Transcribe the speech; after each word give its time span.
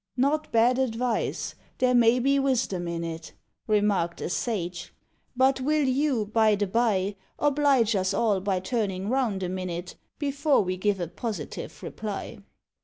"Not 0.17 0.51
bad 0.51 0.79
advice: 0.79 1.53
there 1.77 1.93
may 1.93 2.17
be 2.17 2.39
wisdom 2.39 2.87
in 2.87 3.03
it," 3.03 3.33
Remarked 3.67 4.19
a 4.21 4.31
sage, 4.31 4.91
"but 5.35 5.61
will 5.61 5.83
you, 5.87 6.25
by 6.25 6.55
the 6.55 6.65
by, 6.65 7.15
Oblige 7.37 7.95
us 7.95 8.11
all 8.11 8.39
by 8.41 8.59
turning 8.61 9.09
round 9.09 9.43
a 9.43 9.47
minute, 9.49 9.93
Before 10.17 10.63
we 10.63 10.75
give 10.75 10.99
a 10.99 11.07
positive 11.07 11.83
reply?" 11.83 12.39